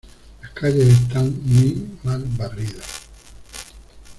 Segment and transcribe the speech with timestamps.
[0.41, 3.03] Las calles están muy mal barridos.